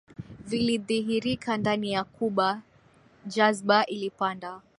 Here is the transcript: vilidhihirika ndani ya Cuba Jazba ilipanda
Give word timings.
vilidhihirika 0.47 1.57
ndani 1.57 1.91
ya 1.91 2.03
Cuba 2.03 2.61
Jazba 3.25 3.85
ilipanda 3.85 4.61